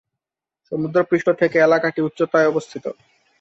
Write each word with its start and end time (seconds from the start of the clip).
সমুদ্রপৃষ্ঠ 0.71 1.27
থেকে 1.41 1.57
এলাকাটি 1.59 1.99
উচ্চতায় 2.01 2.49
অবস্থিত। 2.49 2.85